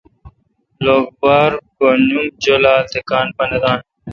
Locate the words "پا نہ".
3.35-3.57